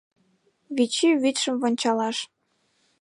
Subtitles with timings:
[0.75, 2.17] Вичи вӱдшым вончалаш